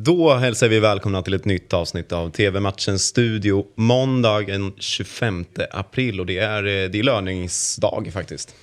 Då 0.00 0.34
hälsar 0.34 0.68
vi 0.68 0.80
välkomna 0.80 1.22
till 1.22 1.34
ett 1.34 1.44
nytt 1.44 1.72
avsnitt 1.72 2.12
av 2.12 2.30
TV-matchens 2.30 3.02
studio. 3.02 3.66
Måndag 3.74 4.40
den 4.40 4.72
25 4.76 5.44
april 5.70 6.20
och 6.20 6.26
det 6.26 6.38
är, 6.38 6.62
eh, 6.62 6.90
det 6.90 6.98
är 6.98 7.02
löningsdag 7.02 8.10
faktiskt. 8.12 8.54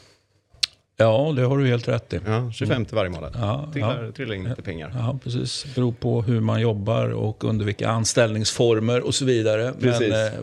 Ja, 0.97 1.33
det 1.35 1.41
har 1.41 1.57
du 1.57 1.67
helt 1.67 1.87
rätt 1.87 2.13
i. 2.13 2.19
Ja, 2.25 2.51
25 2.51 2.85
varje 2.91 3.09
månad. 3.09 3.35
Ja, 3.39 3.69
trillar, 3.73 4.03
ja. 4.03 4.11
trillar 4.11 4.35
in 4.35 4.43
lite 4.43 4.61
pengar. 4.61 4.91
Ja, 4.95 5.19
precis. 5.23 5.63
Det 5.63 5.75
beror 5.75 5.91
på 5.91 6.21
hur 6.21 6.39
man 6.39 6.61
jobbar 6.61 7.09
och 7.09 7.43
under 7.43 7.65
vilka 7.65 7.89
anställningsformer 7.89 9.05
och 9.05 9.15
så 9.15 9.25
vidare. 9.25 9.73
Precis. 9.81 10.09
Men, 10.09 10.25
eh, 10.25 10.33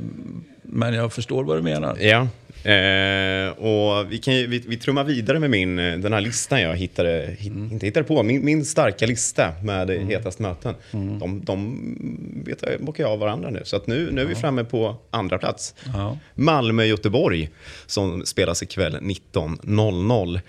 men 0.63 0.95
jag 0.95 1.13
förstår 1.13 1.45
vad 1.45 1.59
du 1.59 1.63
menar. 1.63 1.97
Ja, 2.01 2.29
eh, 2.65 3.49
och 3.59 4.13
vi, 4.13 4.19
kan 4.19 4.35
ju, 4.35 4.47
vi, 4.47 4.59
vi 4.67 4.77
trummar 4.77 5.05
vidare 5.05 5.39
med 5.39 5.51
min, 5.51 5.79
eh, 5.79 5.99
den 5.99 6.13
här 6.13 6.21
listan 6.21 6.61
jag 6.61 6.77
hittade, 6.77 7.37
hit, 7.39 7.53
inte 7.53 7.87
hittade 7.87 8.05
på, 8.05 8.23
min, 8.23 8.45
min 8.45 8.65
starka 8.65 9.07
lista 9.07 9.53
med 9.63 9.91
mm. 9.91 10.09
hetast 10.09 10.39
möten. 10.39 10.75
De, 10.91 11.43
de 11.45 12.43
vet 12.47 12.63
jag, 12.63 12.81
bockar 12.85 13.05
av 13.05 13.19
varandra 13.19 13.51
nu, 13.51 13.61
så 13.65 13.77
att 13.77 13.87
nu, 13.87 14.11
nu 14.13 14.21
är 14.21 14.27
vi 14.27 14.35
framme 14.35 14.65
på 14.65 14.97
andra 15.11 15.39
plats. 15.39 15.75
Ja. 15.95 16.19
Malmö-Göteborg 16.35 17.51
som 17.87 18.27
spelas 18.27 18.63
ikväll 18.63 18.97
19.00. 18.97 20.41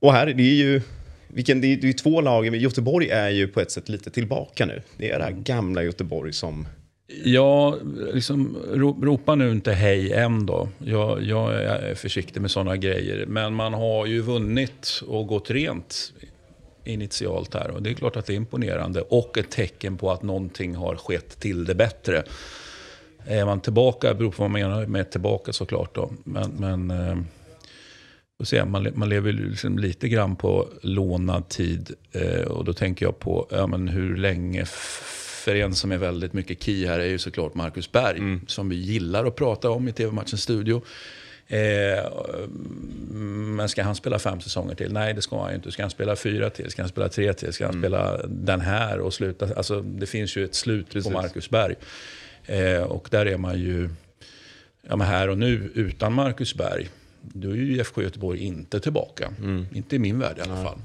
Och 0.00 0.12
här, 0.12 0.26
det 0.26 0.42
är 0.42 0.54
ju... 0.54 0.82
Vilken, 1.28 1.60
det 1.60 1.66
är 1.66 1.76
det 1.76 1.88
är 1.88 1.92
två 1.92 2.20
lag, 2.20 2.50
men 2.50 2.60
Göteborg 2.60 3.08
är 3.10 3.28
ju 3.28 3.48
på 3.48 3.60
ett 3.60 3.70
sätt 3.70 3.88
lite 3.88 4.10
tillbaka 4.10 4.66
nu. 4.66 4.82
Det 4.96 5.10
är 5.10 5.18
det 5.18 5.24
här 5.24 5.32
gamla 5.32 5.82
Göteborg 5.82 6.32
som... 6.32 6.66
Ja, 7.10 7.76
liksom, 8.14 8.56
ropa 9.02 9.34
nu 9.34 9.50
inte 9.50 9.72
hej 9.72 10.12
än 10.12 10.46
då. 10.46 10.68
Jag, 10.78 11.22
jag 11.22 11.54
är 11.54 11.94
försiktig 11.94 12.40
med 12.40 12.50
sådana 12.50 12.76
grejer. 12.76 13.26
Men 13.26 13.54
man 13.54 13.74
har 13.74 14.06
ju 14.06 14.20
vunnit 14.20 15.02
och 15.06 15.26
gått 15.26 15.50
rent 15.50 16.12
initialt 16.84 17.54
här. 17.54 17.70
Och 17.70 17.82
det 17.82 17.90
är 17.90 17.94
klart 17.94 18.16
att 18.16 18.26
det 18.26 18.32
är 18.32 18.36
imponerande. 18.36 19.00
Och 19.00 19.38
ett 19.38 19.50
tecken 19.50 19.98
på 19.98 20.10
att 20.10 20.22
någonting 20.22 20.74
har 20.74 20.96
skett 20.96 21.40
till 21.40 21.64
det 21.64 21.74
bättre. 21.74 22.22
Är 23.24 23.44
man 23.44 23.60
tillbaka, 23.60 24.14
beror 24.14 24.30
på 24.30 24.42
vad 24.42 24.50
man 24.50 24.60
menar 24.60 24.86
med 24.86 25.10
tillbaka 25.10 25.52
såklart 25.52 25.94
då. 25.94 26.10
Men, 26.24 26.50
men 26.50 26.90
eh, 26.90 27.16
se, 28.44 28.64
man, 28.64 28.88
man 28.94 29.08
lever 29.08 29.32
liksom 29.32 29.78
lite 29.78 30.08
grann 30.08 30.36
på 30.36 30.68
lånad 30.82 31.48
tid. 31.48 31.90
Eh, 32.12 32.42
och 32.42 32.64
då 32.64 32.72
tänker 32.72 33.06
jag 33.06 33.18
på 33.18 33.46
ja, 33.50 33.66
men 33.66 33.88
hur 33.88 34.16
länge 34.16 34.66
för 35.48 35.54
en 35.54 35.74
som 35.74 35.92
är 35.92 35.96
väldigt 35.98 36.32
mycket 36.32 36.62
key 36.62 36.86
här 36.86 36.98
är 36.98 37.06
ju 37.06 37.18
såklart 37.18 37.54
Marcus 37.54 37.92
Berg. 37.92 38.38
Som 38.46 38.68
vi 38.68 38.76
gillar 38.76 39.24
att 39.24 39.36
prata 39.36 39.70
om 39.70 39.88
i 39.88 39.92
TV-matchens 39.92 40.42
studio. 40.42 40.82
Eh, 41.46 42.10
men 43.56 43.68
ska 43.68 43.82
han 43.82 43.94
spela 43.94 44.18
fem 44.18 44.40
säsonger 44.40 44.74
till? 44.74 44.92
Nej, 44.92 45.14
det 45.14 45.22
ska 45.22 45.40
han 45.40 45.50
ju 45.50 45.56
inte. 45.56 45.72
Ska 45.72 45.82
han 45.82 45.90
spela 45.90 46.16
fyra 46.16 46.50
till? 46.50 46.70
Ska 46.70 46.82
han 46.82 46.88
spela 46.88 47.08
tre 47.08 47.32
till? 47.32 47.52
Ska 47.52 47.64
han 47.64 47.78
spela 47.78 48.26
den 48.26 48.60
här 48.60 49.00
och 49.00 49.14
sluta? 49.14 49.54
Alltså, 49.56 49.80
det 49.80 50.06
finns 50.06 50.36
ju 50.36 50.44
ett 50.44 50.54
slut 50.54 50.86
Precis. 50.90 51.12
på 51.12 51.18
Marcus 51.18 51.50
Berg. 51.50 51.74
Eh, 52.46 52.82
och 52.82 53.08
där 53.10 53.26
är 53.26 53.36
man 53.36 53.60
ju 53.60 53.88
ja, 54.88 54.96
men 54.96 55.06
här 55.06 55.28
och 55.28 55.38
nu 55.38 55.70
utan 55.74 56.12
Marcus 56.12 56.54
Berg. 56.54 56.88
Då 57.22 57.50
är 57.50 57.54
ju 57.54 57.76
IFK 57.76 58.02
Göteborg 58.02 58.40
inte 58.40 58.80
tillbaka. 58.80 59.32
Inte 59.72 59.96
i 59.96 59.98
min 59.98 60.18
värld 60.18 60.38
i 60.38 60.40
alla 60.40 60.64
fall. 60.64 60.78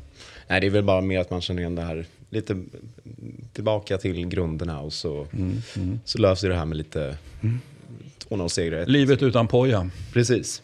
Nej, 0.48 0.62
det 0.62 0.68
är 0.68 0.72
väl 0.72 0.84
bara 0.84 1.02
mer 1.02 1.20
att 1.20 1.30
man 1.30 1.42
känner 1.42 1.62
igen 1.62 1.76
det 1.76 1.82
här 1.82 2.06
lite 2.30 2.64
tillbaka 3.54 3.98
till 3.98 4.28
grunderna 4.28 4.80
och 4.80 4.94
så, 4.94 5.28
så 6.06 6.18
löser 6.18 6.50
det 6.50 6.56
här 6.56 6.66
med 6.66 6.78
lite 6.78 7.18
2-0-segrar. 8.30 8.86
Livet 8.86 9.24
utan 9.24 9.48
Poja. 9.48 9.90
Precis. 10.14 10.62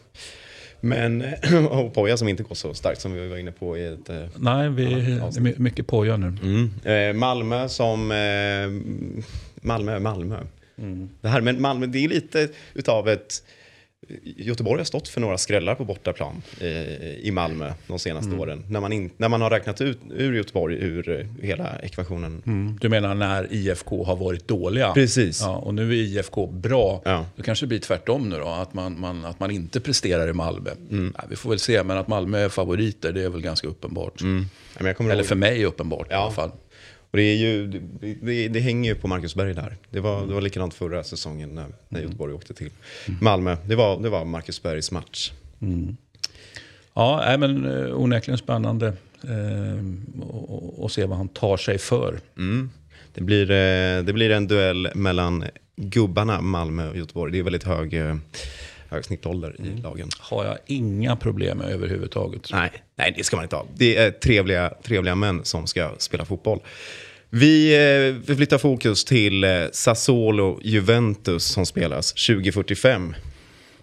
Men, 0.80 1.24
och 1.70 1.94
Poja 1.94 2.16
som 2.16 2.28
inte 2.28 2.42
går 2.42 2.54
så 2.54 2.74
starkt 2.74 3.00
som 3.00 3.12
vi 3.12 3.28
var 3.28 3.36
inne 3.36 3.52
på 3.52 3.78
i 3.78 3.86
ett... 3.86 4.08
eh, 4.08 4.24
Nej, 4.36 4.68
vi, 4.68 4.84
det 4.84 4.90
är 5.36 5.40
my- 5.40 5.54
mycket 5.56 5.86
Poja 5.86 6.16
nu. 6.16 6.26
Mm. 6.42 6.70
Eh, 6.84 7.18
Malmö 7.18 7.68
som... 7.68 8.10
Eh, 8.10 9.66
Malmö, 9.66 9.98
Malmö. 9.98 10.36
Det 11.20 11.28
här 11.28 11.40
med 11.40 11.60
Malmö, 11.60 11.86
det 11.86 12.04
är 12.04 12.08
lite 12.08 12.48
utav 12.74 13.08
ett... 13.08 13.42
Göteborg 14.36 14.80
har 14.80 14.84
stått 14.84 15.08
för 15.08 15.20
några 15.20 15.38
skrällar 15.38 15.74
på 15.74 15.84
bortaplan 15.84 16.42
eh, 16.60 16.68
i 17.14 17.30
Malmö 17.32 17.72
de 17.86 17.98
senaste 17.98 18.36
åren. 18.36 18.64
När 18.68 18.80
man, 18.80 18.92
in, 18.92 19.10
när 19.16 19.28
man 19.28 19.40
har 19.42 19.50
räknat 19.50 19.80
ut 19.80 19.98
ur 20.10 20.32
Göteborg 20.34 20.76
ur 20.76 21.08
eh, 21.20 21.26
hela 21.46 21.78
ekvationen. 21.82 22.42
Mm. 22.46 22.78
Du 22.80 22.88
menar 22.88 23.14
när 23.14 23.52
IFK 23.52 24.04
har 24.04 24.16
varit 24.16 24.48
dåliga? 24.48 24.92
Precis. 24.92 25.40
Ja, 25.42 25.56
och 25.56 25.74
nu 25.74 25.90
är 25.90 25.94
IFK 25.94 26.46
bra. 26.46 27.02
Ja. 27.04 27.26
Då 27.36 27.42
kanske 27.42 27.64
det 27.66 27.68
blir 27.68 27.78
tvärtom 27.78 28.28
nu 28.28 28.38
då, 28.38 28.48
att 28.48 28.74
man, 28.74 29.00
man, 29.00 29.24
att 29.24 29.40
man 29.40 29.50
inte 29.50 29.80
presterar 29.80 30.28
i 30.28 30.32
Malmö. 30.32 30.70
Mm. 30.90 31.14
Nej, 31.18 31.26
vi 31.30 31.36
får 31.36 31.50
väl 31.50 31.58
se, 31.58 31.82
men 31.82 31.96
att 31.98 32.08
Malmö 32.08 32.38
är 32.38 32.48
favoriter, 32.48 33.12
det 33.12 33.22
är 33.22 33.28
väl 33.28 33.40
ganska 33.42 33.68
uppenbart. 33.68 34.20
Ja, 34.78 34.86
jag 34.86 34.96
kommer 34.96 35.10
Eller 35.10 35.22
ihåg- 35.22 35.28
för 35.28 35.36
mig 35.36 35.64
uppenbart 35.64 36.06
i 36.06 36.12
Ja. 36.12 36.16
alla 36.18 36.30
fall. 36.32 36.50
Och 37.10 37.16
det, 37.16 37.22
är 37.22 37.36
ju, 37.36 37.66
det, 38.22 38.48
det, 38.48 38.60
hänger 38.60 38.90
ju 38.94 38.96
på 39.00 39.08
Marcus 39.08 39.34
Berg 39.34 39.54
där. 39.54 39.76
Det 39.90 40.00
var, 40.00 40.26
det 40.26 40.34
var 40.34 40.40
likadant 40.40 40.74
förra 40.74 41.04
säsongen 41.04 41.54
när, 41.54 41.66
när 41.88 42.00
Göteborg 42.00 42.32
åkte 42.34 42.54
till 42.54 42.70
Malmö. 43.20 43.56
Det 43.66 43.74
var, 43.74 44.00
det 44.02 44.08
var 44.08 44.24
Marcus 44.24 44.62
Bergs 44.62 44.90
match. 44.90 45.32
Ja, 46.94 47.22
nej, 47.26 47.38
men 47.38 47.64
eh, 47.86 48.00
onekligen 48.00 48.38
spännande 48.38 48.86
eh, 49.24 49.84
och- 50.22 50.82
och- 50.84 50.92
se 50.92 51.04
vad 51.06 51.18
han 51.18 51.28
tar 51.28 51.56
sig 51.56 51.78
för. 51.78 52.20
Mm. 52.38 52.70
Det, 53.14 53.20
blir, 53.20 53.50
eh, 53.50 54.02
det 54.02 54.12
blir 54.12 54.30
en 54.30 54.46
duell 54.48 54.88
mellan 54.94 55.44
gubbarna 55.76 56.40
Malmö 56.40 56.88
och 56.90 56.96
Göteborg. 56.96 57.32
Det 57.32 57.38
är 57.38 57.42
väldigt 57.42 57.64
hög, 57.64 57.94
eh, 57.94 58.16
hög 58.90 59.04
snittålder 59.04 59.56
i 59.58 59.80
lagen. 59.82 60.08
har 60.18 60.44
jag 60.44 60.58
inga 60.66 61.16
problem 61.16 61.58
med 61.58 61.72
överhuvudtaget. 61.72 62.48
Nej, 62.52 62.70
nej, 62.96 63.14
det 63.16 63.24
ska 63.24 63.36
man 63.36 63.44
inte 63.44 63.56
ha. 63.56 63.66
Det 63.76 63.96
är 63.96 64.10
trevliga, 64.10 64.72
trevliga 64.82 65.14
män 65.14 65.44
som 65.44 65.66
ska 65.66 65.90
spela 65.98 66.24
fotboll. 66.24 66.60
Vi, 67.30 67.74
eh, 67.74 68.14
vi 68.26 68.36
flyttar 68.36 68.58
fokus 68.58 69.04
till 69.04 69.44
eh, 69.44 69.50
Sassuolo-Juventus 69.72 71.38
som 71.38 71.66
spelas 71.66 72.12
2045. 72.12 73.14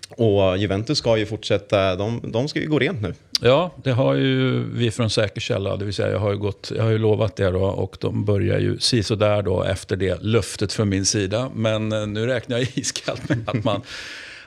Och 0.09 0.57
Juventus 0.57 0.97
ska 0.97 1.17
ju 1.17 1.25
fortsätta, 1.25 1.95
de, 1.95 2.21
de 2.23 2.47
ska 2.47 2.59
ju 2.59 2.69
gå 2.69 2.79
rent 2.79 3.01
nu. 3.01 3.13
Ja, 3.41 3.75
det 3.83 3.91
har 3.91 4.13
ju 4.13 4.63
vi 4.73 4.91
från 4.91 5.09
säker 5.09 5.41
källa, 5.41 5.77
det 5.77 5.85
vill 5.85 5.93
säga 5.93 6.11
jag 6.11 6.19
har 6.19 6.31
ju, 6.31 6.37
gått, 6.37 6.71
jag 6.75 6.83
har 6.83 6.89
ju 6.89 6.97
lovat 6.97 7.35
det 7.35 7.49
då 7.49 7.63
och 7.63 7.97
de 7.99 8.25
börjar 8.25 8.59
ju 8.59 8.77
där 9.15 9.41
då 9.41 9.63
efter 9.63 9.95
det 9.95 10.21
löftet 10.21 10.73
från 10.73 10.89
min 10.89 11.05
sida. 11.05 11.51
Men 11.55 11.91
eh, 11.91 12.07
nu 12.07 12.25
räknar 12.25 12.57
jag 12.57 12.67
iskallt 12.77 13.29
med 13.29 13.49
att 13.49 13.63
man, 13.63 13.81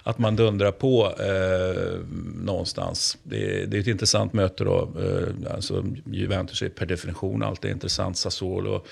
att 0.03 0.19
man 0.19 0.37
dundrar 0.37 0.73
på 0.73 1.15
eh, 1.19 1.99
någonstans. 2.45 3.19
Det, 3.23 3.67
det 3.67 3.77
är 3.77 3.81
ett 3.81 3.87
intressant 3.87 4.33
möte 4.33 4.65
då. 4.65 4.93
Eh, 5.01 5.55
alltså, 5.55 5.85
Juventus 6.07 6.63
är 6.63 6.69
per 6.69 6.87
definition 6.87 7.43
alltid 7.43 7.71
intressant. 7.71 8.19
Sassuolo 8.19 8.85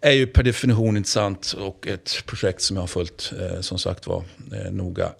är 0.00 0.12
ju 0.12 0.26
per 0.26 0.42
definition 0.42 0.96
intressant 0.96 1.54
och 1.58 1.86
ett 1.86 2.26
projekt 2.26 2.62
som 2.62 2.76
jag 2.76 2.82
har 2.82 2.88
följt 2.88 3.32
eh, 3.40 3.60
som 3.60 3.78
sagt 3.78 4.06
var 4.06 4.24
eh, 4.52 4.72
noga 4.72 5.12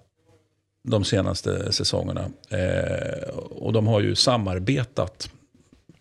de 0.83 1.03
senaste 1.03 1.73
säsongerna. 1.73 2.31
Eh, 2.49 3.29
och 3.37 3.73
de 3.73 3.87
har 3.87 4.01
ju 4.01 4.15
samarbetat 4.15 5.29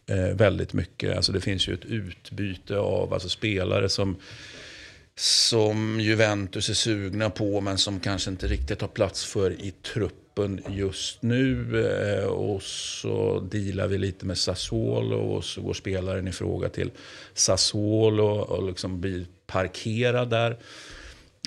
eh, 0.07 0.37
väldigt 0.37 0.73
mycket. 0.73 1.17
Alltså 1.17 1.33
det 1.33 1.41
finns 1.41 1.69
ju 1.69 1.75
ett 1.75 1.85
utbyte 1.85 2.79
av 2.79 3.15
alltså 3.15 3.29
spelare 3.29 3.89
som, 3.89 4.17
som 5.21 6.01
Juventus 6.01 6.69
är 6.69 6.75
sugna 6.75 7.31
på 7.31 7.61
men 7.61 7.79
som 7.79 8.01
kanske 8.01 8.31
inte 8.31 8.47
riktigt 8.47 8.81
har 8.81 8.89
plats 8.89 9.25
för 9.25 9.51
i 9.51 9.71
truppen 9.71 10.61
just 10.69 11.23
nu. 11.23 11.81
Eh, 11.87 12.25
och 12.25 12.63
så 12.63 13.41
dealar 13.41 13.87
vi 13.87 13.99
lite 13.99 14.27
med 14.27 14.39
Sassuolo 14.39 15.17
och 15.17 15.45
så 15.45 15.63
går 15.63 15.75
spelaren 15.75 16.29
i 16.29 16.33
fråga 16.33 16.69
till 16.69 16.91
Sassuolo 17.35 18.27
och 18.27 18.67
liksom 18.67 19.01
blir 19.01 19.27
parkerad 19.47 20.31
där. 20.31 20.59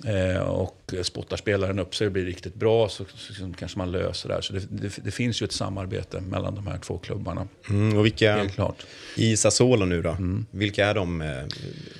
Eh, 0.07 0.41
och 0.41 0.93
spottar 1.01 1.37
spelaren 1.37 1.79
upp 1.79 1.95
sig 1.95 2.07
och 2.07 2.13
blir 2.13 2.25
riktigt 2.25 2.55
bra 2.55 2.89
så, 2.89 3.05
så, 3.15 3.33
så 3.33 3.53
kanske 3.59 3.77
man 3.77 3.91
löser 3.91 4.29
det 4.29 4.35
här. 4.35 4.41
Så 4.41 4.53
det, 4.53 4.59
det, 4.69 4.99
det 5.03 5.11
finns 5.11 5.41
ju 5.41 5.45
ett 5.45 5.51
samarbete 5.51 6.21
mellan 6.21 6.55
de 6.55 6.67
här 6.67 6.77
två 6.77 6.97
klubbarna. 6.97 7.47
Mm, 7.69 7.97
och 7.97 8.05
vilka, 8.05 8.35
Helt 8.37 8.53
klart. 8.55 8.85
i 9.15 9.37
Sassuolo 9.37 9.85
nu 9.85 10.01
då, 10.01 10.17
vilka 10.51 10.85
är 10.87 10.93
de, 10.93 11.21
eh, 11.21 11.43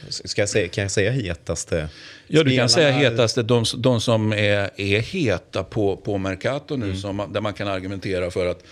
ska 0.10 0.42
jag 0.42 0.50
säga, 0.50 0.68
kan 0.68 0.82
jag 0.82 0.92
säga 0.92 1.12
hetaste 1.12 1.90
Ja, 2.28 2.44
du 2.44 2.58
kan 2.58 2.70
säga 2.70 2.92
hetaste, 2.92 3.44
de, 3.44 3.64
de 3.78 4.02
som 4.02 4.34
är, 4.34 4.70
är 4.82 5.00
heta 5.00 5.64
på, 5.64 5.98
på 5.98 6.18
Mercato 6.18 6.74
Mm. 6.76 6.90
nu, 6.90 6.96
som, 6.98 7.16
man- 7.16 7.34
där 7.34 7.42
man 7.42 7.54
kan 7.54 7.68
argumentera 7.68 8.32
för 8.32 8.46
att 8.48 8.64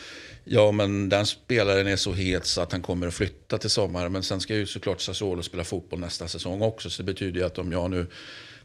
ja, 0.44 0.72
men 0.72 1.10
den 1.10 1.26
spelaren 1.26 1.88
är 1.88 1.96
så 1.96 2.14
het 2.14 2.46
så 2.46 2.62
att 2.62 2.72
han 2.72 2.82
kommer 2.82 3.08
att 3.08 3.14
flytta 3.14 3.58
till 3.58 3.70
sommaren. 3.70 4.12
Men 4.12 4.24
sen 4.24 4.42
ska 4.42 4.56
ju 4.56 4.66
såklart 4.66 5.02
Sassuolo 5.02 5.44
spela 5.44 5.64
fotboll 5.64 6.00
nästa 6.00 6.28
säsong 6.28 6.62
också. 6.62 6.90
Så 6.90 7.02
det 7.04 7.14
betyder 7.14 7.40
ju 7.40 7.46
att 7.46 7.58
om 7.58 7.72
jag 7.72 7.90
nu 7.92 8.08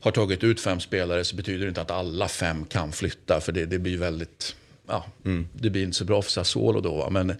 har 0.00 0.10
tagit 0.10 0.44
ut 0.44 0.60
fem 0.60 0.80
spelare 0.80 1.24
så 1.24 1.36
betyder 1.36 1.64
det 1.64 1.68
inte 1.68 1.80
att 1.80 1.90
alla 1.90 2.28
fem 2.28 2.64
kan 2.64 2.92
flytta. 2.92 3.40
För 3.40 3.52
det, 3.52 3.66
det 3.66 3.78
blir 3.78 3.98
väldigt, 3.98 4.56
ja, 4.88 5.06
Mm. 5.24 5.48
det 5.52 5.70
blir 5.70 5.82
inte 5.82 5.96
så 5.96 6.04
bra 6.04 6.22
för 6.22 6.30
Sassuolo 6.30 6.80
då. 6.80 6.94
va. 6.96 7.10
Men 7.10 7.34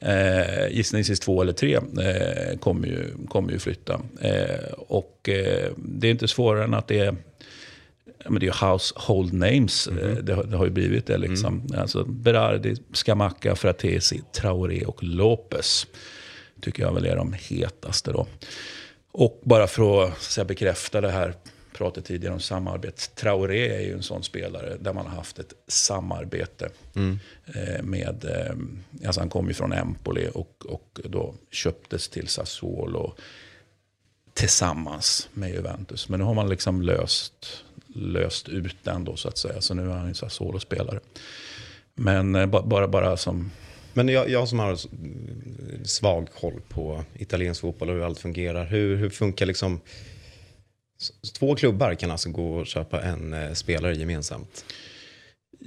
Eh, 0.00 0.68
gissningsvis 0.70 1.20
två 1.20 1.42
eller 1.42 1.52
tre 1.52 1.74
eh, 1.74 2.58
kommer, 2.58 2.88
ju, 2.88 3.10
kommer 3.28 3.52
ju 3.52 3.58
flytta. 3.58 4.00
Eh, 4.20 4.72
och 4.72 5.28
eh, 5.28 5.70
det 5.76 6.06
är 6.06 6.10
inte 6.10 6.28
svårare 6.28 6.64
än 6.64 6.74
att 6.74 6.88
det 6.88 6.98
är 6.98 7.16
men 8.24 8.34
det 8.40 8.46
är 8.46 8.48
ju 8.62 8.66
household 8.68 9.32
names. 9.32 9.86
Eh, 9.88 10.16
Det, 10.16 10.34
har- 10.34 10.44
det 10.44 10.56
har 10.56 10.64
ju 10.64 10.70
blivit 10.70 11.06
det. 11.06 11.18
Liksom. 11.18 11.66
Alltså 11.76 12.04
Berardi, 12.04 12.76
Scamacca, 12.92 13.56
Fratesi, 13.56 14.22
Traoré 14.32 14.84
och 14.84 15.02
Lopez. 15.02 15.86
Tycker 16.60 16.82
jag 16.82 16.94
väl 16.94 17.06
är 17.06 17.16
de 17.16 17.32
hetaste 17.32 18.12
då. 18.12 18.26
Och 19.12 19.40
bara 19.44 19.66
för 19.66 20.04
att, 20.04 20.22
så 20.22 20.30
säga, 20.32 20.44
bekräfta 20.44 21.00
det 21.00 21.10
här 21.10 21.34
pratet 21.72 22.04
tidigare 22.04 22.34
om 22.34 22.40
samarbete. 22.40 23.02
Traoré 23.14 23.68
är 23.76 23.80
ju 23.80 23.92
en 23.92 24.02
sån 24.02 24.22
spelare 24.22 24.76
där 24.80 24.92
man 24.92 25.06
har 25.06 25.16
haft 25.16 25.38
ett 25.38 25.52
samarbete 25.68 26.68
mm. 26.94 27.18
med, 27.82 28.24
eh, 28.24 29.06
alltså 29.06 29.20
han 29.20 29.30
kom 29.30 29.48
ju 29.48 29.54
från 29.54 29.72
Empoli 29.72 30.30
och, 30.34 30.64
och 30.68 31.00
då 31.04 31.34
köptes 31.50 32.08
till 32.08 32.28
Sassuolo 32.28 33.14
tillsammans 34.34 35.28
med 35.34 35.50
Juventus. 35.50 36.08
Men 36.08 36.20
nu 36.20 36.26
har 36.26 36.34
man 36.34 36.48
liksom 36.48 36.82
löst, 36.82 37.64
löst 37.94 38.48
ut 38.48 38.76
den 38.82 39.04
då 39.04 39.16
så 39.16 39.28
att 39.28 39.38
säga. 39.38 39.60
Så 39.60 39.74
nu 39.74 39.90
är 39.90 39.94
han 39.94 40.08
ju 40.08 40.14
Sassuolo-spelare. 40.14 41.00
Men 41.94 42.34
eh, 42.34 42.46
bara, 42.46 42.88
bara 42.88 43.16
som... 43.16 43.50
Men 43.94 44.08
jag, 44.08 44.30
jag 44.30 44.48
som 44.48 44.58
har 44.58 44.78
svag 45.86 46.28
koll 46.40 46.60
på 46.68 47.04
italiensk 47.14 47.60
fotboll 47.60 47.88
och 47.88 47.94
hur 47.94 48.02
allt 48.02 48.18
fungerar. 48.18 48.66
Hur, 48.66 48.96
hur 48.96 49.10
funkar 49.10 49.46
liksom... 49.46 49.80
Två 51.38 51.56
klubbar 51.56 51.94
kan 51.94 52.10
alltså 52.10 52.30
gå 52.30 52.56
och 52.56 52.66
köpa 52.66 53.02
en 53.02 53.32
eh, 53.32 53.52
spelare 53.52 53.94
gemensamt? 53.94 54.64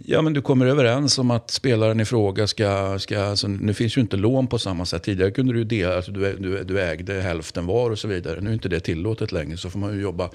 Ja, 0.05 0.21
men 0.21 0.33
du 0.33 0.41
kommer 0.41 0.65
överens 0.65 1.19
om 1.19 1.31
att 1.31 1.51
spelaren 1.51 1.99
i 1.99 2.05
fråga 2.05 2.47
ska... 2.47 2.99
ska 2.99 3.23
alltså, 3.23 3.47
nu 3.47 3.73
finns 3.73 3.97
ju 3.97 4.01
inte 4.01 4.17
lån 4.17 4.47
på 4.47 4.59
samma 4.59 4.85
sätt. 4.85 5.03
Tidigare 5.03 5.31
kunde 5.31 5.53
du 5.53 5.63
dela, 5.63 5.95
alltså, 5.95 6.11
du, 6.11 6.37
du, 6.37 6.63
du 6.63 6.81
ägde 6.81 7.21
hälften 7.21 7.65
var 7.65 7.89
och 7.89 7.99
så 7.99 8.07
vidare. 8.07 8.41
Nu 8.41 8.49
är 8.49 8.53
inte 8.53 8.69
det 8.69 8.79
tillåtet 8.79 9.31
längre, 9.31 9.57
så 9.57 9.69
får 9.69 9.79
man 9.79 9.95
ju 9.95 10.01
jobba... 10.01 10.29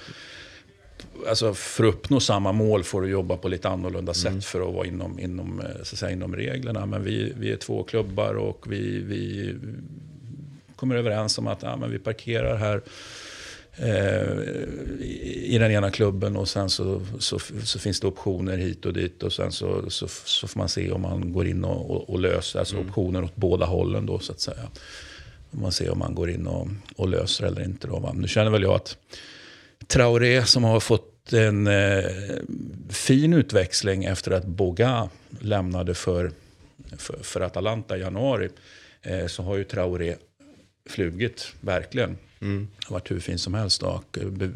Alltså 1.29 1.55
för 1.55 1.85
att 1.85 1.95
uppnå 1.95 2.21
samma 2.21 2.53
mål 2.53 2.85
får 2.85 3.03
du 3.03 3.09
jobba 3.09 3.37
på 3.37 3.49
lite 3.49 3.69
annorlunda 3.69 4.15
sätt 4.15 4.27
mm. 4.27 4.41
för 4.41 4.69
att 4.69 4.75
vara 4.75 4.87
inom, 4.87 5.19
inom, 5.19 5.61
eh, 5.61 5.67
så 5.83 5.95
att 5.95 5.99
säga, 5.99 6.13
inom 6.13 6.37
reglerna. 6.37 6.87
Men 6.87 7.05
vi, 7.05 7.33
vi 7.39 7.53
är 7.53 7.57
två 7.57 7.83
klubbar 7.83 8.35
och 8.35 8.67
vi, 8.73 8.99
vi 8.99 9.55
kommer 10.77 10.97
överens 10.97 11.39
om 11.39 11.47
att 11.47 11.63
ja, 11.63 11.77
men 11.77 11.91
vi 11.91 11.99
parkerar 11.99 12.57
här 12.57 12.83
Eh, 13.79 14.39
i 15.45 15.57
den 15.59 15.71
ena 15.71 15.91
klubben 15.91 16.37
och 16.37 16.49
sen 16.49 16.71
så, 16.71 17.03
så, 17.19 17.39
så, 17.65 17.79
finns 17.79 18.01
det 18.01 18.07
optioner 18.07 18.57
hit 18.57 18.87
och 18.87 18.93
dit 18.93 19.23
och 19.23 19.33
sen 19.33 19.53
så, 19.53 19.91
så, 19.91 20.09
så 20.09 20.49
får 20.49 20.59
man 20.59 20.69
se 20.69 20.91
om 20.91 21.03
man 21.03 21.33
går 21.33 21.47
in 21.47 21.65
och, 21.65 21.91
och, 21.91 22.11
och 22.11 22.21
löser, 22.21 22.59
alltså 22.59 22.77
mm. 22.77 22.89
optioner 22.89 23.25
åt 23.25 23.37
båda 23.37 23.67
hållen 23.67 24.07
då 24.07 24.19
så 24.19 24.33
att 24.33 24.41
säga. 24.41 24.69
Man 25.51 25.73
ser 25.73 25.91
om 25.91 25.99
man 25.99 26.15
går 26.15 26.31
in 26.31 26.47
och, 26.47 26.69
och 26.97 27.09
löser 27.09 27.45
eller 27.45 27.65
inte. 27.65 27.87
Då. 27.87 28.13
Nu 28.15 28.29
känner 28.29 28.51
väl 28.51 28.63
jag 28.63 28.75
att 28.75 28.97
Traoré 29.87 30.44
som 30.44 30.64
har 30.64 30.81
fått 30.81 31.32
en 31.32 31.67
eh, 31.67 32.05
fin 32.88 33.32
utväxling 33.32 34.05
efter 34.05 34.31
att 34.31 34.44
Boga 34.44 35.08
lämnade 35.40 35.94
för, 35.94 36.32
för, 36.99 37.19
för 37.23 37.40
Atalanta 37.40 37.96
i 37.96 38.00
januari. 38.00 38.49
Eh, 39.02 39.26
så 39.26 39.43
har 39.43 39.56
ju 39.56 39.64
Traoré 39.64 40.17
flugit, 40.88 41.52
verkligen. 41.61 42.17
Mm. 42.40 42.69
Varit 42.88 43.11
hur 43.11 43.20
fin 43.20 43.38
som 43.38 43.55
helst. 43.55 43.82
Och 43.82 44.19
eh, 44.19 44.28
be, 44.28 44.50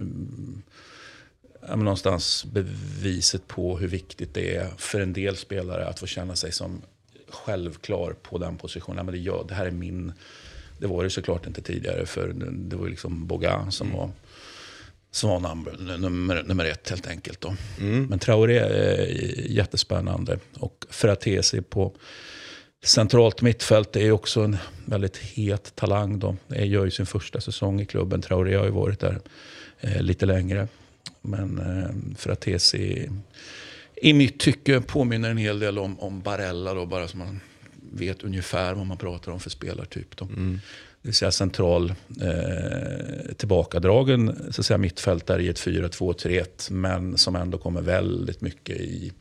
någonstans 1.76 2.44
beviset 2.44 3.46
på 3.46 3.78
hur 3.78 3.88
viktigt 3.88 4.34
det 4.34 4.56
är 4.56 4.68
för 4.78 5.00
en 5.00 5.12
del 5.12 5.36
spelare 5.36 5.86
att 5.86 5.98
få 5.98 6.06
känna 6.06 6.36
sig 6.36 6.52
som 6.52 6.82
självklar 7.28 8.12
på 8.22 8.38
den 8.38 8.56
positionen. 8.56 9.06
Men 9.06 9.14
det, 9.14 9.20
ja, 9.20 9.44
det 9.48 9.54
här 9.54 9.66
är 9.66 9.70
min... 9.70 10.12
Det 10.78 10.86
var 10.86 11.04
det 11.04 11.10
såklart 11.10 11.46
inte 11.46 11.62
tidigare, 11.62 12.06
för 12.06 12.32
det 12.50 12.76
var 12.76 12.88
liksom 12.88 13.26
Boga 13.26 13.70
som 13.70 13.86
mm. 13.86 13.98
var 13.98 14.10
som 15.10 15.30
var 15.30 15.40
nummer, 15.40 15.98
nummer, 15.98 16.42
nummer 16.42 16.64
ett 16.64 16.90
helt 16.90 17.06
enkelt. 17.06 17.40
Då. 17.40 17.54
Mm. 17.80 18.06
Men 18.06 18.18
Traoré 18.18 18.58
är 18.58 19.06
jättespännande. 19.50 20.38
Och 20.58 20.86
Fratesi 20.90 21.62
på 21.62 21.94
Centralt 22.84 23.42
mittfält 23.42 23.96
är 23.96 24.12
också 24.12 24.40
en 24.40 24.56
väldigt 24.84 25.16
het 25.16 25.74
talang. 25.74 26.18
Då. 26.18 26.36
Det 26.48 26.64
gör 26.64 26.84
ju 26.84 26.90
sin 26.90 27.06
första 27.06 27.40
säsong 27.40 27.80
i 27.80 27.86
klubben. 27.86 28.22
Traoré 28.22 28.56
har 28.56 28.64
ju 28.64 28.70
varit 28.70 29.00
där 29.00 29.20
eh, 29.80 30.02
lite 30.02 30.26
längre. 30.26 30.68
Men 31.22 31.58
eh, 31.58 32.16
Fratesi 32.18 33.10
i 34.02 34.12
mitt 34.12 34.40
tycke 34.40 34.80
påminner 34.80 35.30
en 35.30 35.36
hel 35.36 35.58
del 35.58 35.78
om, 35.78 36.00
om 36.00 36.20
Barella. 36.20 36.74
Då, 36.74 36.86
bara 36.86 37.08
så 37.08 37.16
man 37.16 37.40
vet 37.92 38.22
ungefär 38.22 38.74
vad 38.74 38.86
man 38.86 38.96
pratar 38.96 39.32
om 39.32 39.40
för 39.40 39.50
spelartyp. 39.50 40.16
Då. 40.16 40.24
Mm. 40.24 40.60
Det 41.02 41.12
säga 41.12 41.30
central 41.30 41.94
eh, 42.22 43.34
tillbakadragen 43.36 44.36
så 44.50 44.60
att 44.60 44.66
säga, 44.66 44.78
mittfältare 44.78 45.42
i 45.42 45.48
ett 45.48 45.60
4-2-3-1. 45.60 46.72
Men 46.72 47.18
som 47.18 47.36
ändå 47.36 47.58
kommer 47.58 47.80
väldigt 47.80 48.40
mycket 48.40 48.76
i 48.76 49.12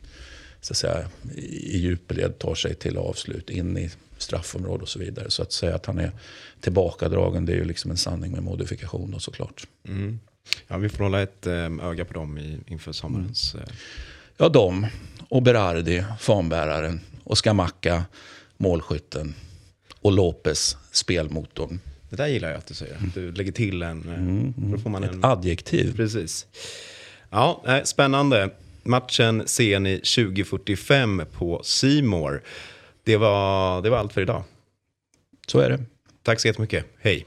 så 0.60 0.72
att 0.72 0.76
säga, 0.76 1.08
i 1.36 1.78
djupled 1.78 2.38
tar 2.38 2.54
sig 2.54 2.74
till 2.74 2.96
avslut 2.96 3.50
in 3.50 3.78
i 3.78 3.90
straffområde 4.18 4.82
och 4.82 4.88
så 4.88 4.98
vidare. 4.98 5.30
Så 5.30 5.42
att 5.42 5.52
säga 5.52 5.74
att 5.74 5.86
han 5.86 5.98
är 5.98 6.12
tillbakadragen 6.60 7.46
det 7.46 7.52
är 7.52 7.56
ju 7.56 7.64
liksom 7.64 7.90
en 7.90 7.96
sanning 7.96 8.32
med 8.32 8.42
modifikation 8.42 9.14
och 9.14 9.22
såklart. 9.22 9.66
Mm. 9.88 10.20
Ja, 10.68 10.76
vi 10.76 10.88
får 10.88 11.04
hålla 11.04 11.22
ett 11.22 11.46
eh, 11.46 11.70
öga 11.82 12.04
på 12.04 12.12
dem 12.12 12.58
inför 12.66 12.92
sommarens... 12.92 13.54
Mm. 13.54 13.66
Ja, 14.36 14.48
de 14.48 14.86
och 15.28 15.42
Berardi, 15.42 16.04
fanbäraren 16.18 17.00
och 17.24 17.38
Skamacka, 17.38 18.04
målskytten 18.56 19.34
och 20.00 20.12
Lopez, 20.12 20.76
spelmotorn. 20.92 21.80
Det 22.10 22.16
där 22.16 22.26
gillar 22.26 22.48
jag 22.48 22.58
att 22.58 22.66
du 22.66 22.74
säger. 22.74 22.98
Du 23.14 23.32
lägger 23.32 23.52
till 23.52 23.82
en... 23.82 24.08
Eh, 24.08 24.14
mm, 24.14 24.54
mm. 24.58 24.70
Då 24.72 24.78
får 24.78 24.90
man 24.90 25.04
Ett 25.04 25.12
en... 25.12 25.24
adjektiv. 25.24 25.96
Precis. 25.96 26.46
Ja, 27.30 27.80
spännande. 27.84 28.50
Matchen 28.82 29.48
ser 29.48 29.80
ni 29.80 29.96
2045 29.96 31.22
på 31.32 31.60
Simor. 31.64 32.42
Det 33.04 33.16
var, 33.16 33.82
det 33.82 33.90
var 33.90 33.98
allt 33.98 34.12
för 34.12 34.20
idag. 34.20 34.42
Så 35.46 35.58
är 35.58 35.70
det. 35.70 35.84
Tack 36.22 36.40
så 36.40 36.48
jättemycket. 36.48 36.84
Hej. 36.98 37.26